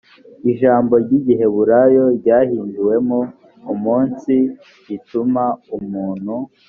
[0.51, 3.19] ijambo ry igiheburayo ryahinduwemo
[3.73, 4.35] umunsi
[4.87, 5.45] rituma
[5.77, 6.33] umuntu